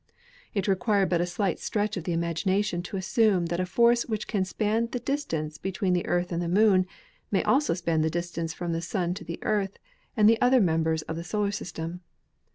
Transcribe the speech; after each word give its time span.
It 0.55 0.67
required 0.67 1.09
but 1.09 1.21
a 1.21 1.27
slight 1.27 1.59
stretch 1.59 1.95
of 1.95 2.05
the 2.05 2.11
imagination 2.11 2.81
to 2.81 2.97
as 2.97 3.05
sume 3.05 3.45
that 3.49 3.59
a 3.59 3.67
force 3.67 4.03
which 4.07 4.27
can 4.27 4.43
span 4.43 4.87
the 4.87 4.99
distance 4.99 5.59
between 5.59 5.93
the 5.93 6.07
Earth 6.07 6.31
and 6.31 6.41
the 6.41 6.47
Moon 6.49 6.87
may 7.29 7.43
also 7.43 7.75
span 7.75 8.01
the 8.01 8.09
distance 8.09 8.51
from 8.51 8.71
the 8.71 8.81
Sun 8.81 9.13
to 9.13 9.23
the 9.23 9.37
Earth 9.43 9.77
and 10.17 10.27
the 10.27 10.41
other 10.41 10.59
members 10.59 11.03
of 11.03 11.17
the 11.17 11.23
solar 11.23 11.49
sys 11.51 11.71
tem. 11.71 12.01